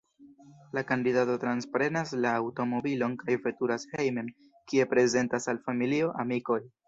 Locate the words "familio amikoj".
5.69-6.61